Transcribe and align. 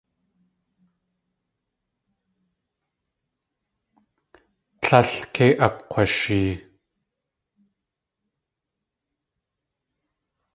Tlél 4.81 5.09
kei 5.33 5.53
akg̲washee. 5.65 6.53